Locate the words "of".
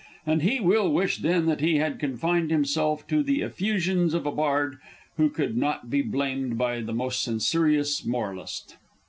4.15-4.25